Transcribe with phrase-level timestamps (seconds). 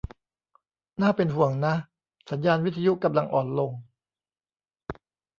[1.01, 1.73] น่าเป็นห่วงนะ
[2.31, 3.71] สัญญาณวิทยุกำลังอ่อนลง